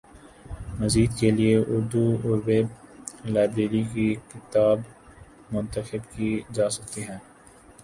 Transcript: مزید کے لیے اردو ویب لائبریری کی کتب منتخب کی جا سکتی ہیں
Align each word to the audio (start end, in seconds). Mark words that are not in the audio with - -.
مزید 0.79 1.11
کے 1.19 1.29
لیے 1.31 1.57
اردو 1.71 2.03
ویب 2.45 2.67
لائبریری 3.25 3.83
کی 3.93 4.07
کتب 4.29 4.77
منتخب 5.53 6.11
کی 6.15 6.31
جا 6.53 6.69
سکتی 6.69 7.01
ہیں 7.07 7.19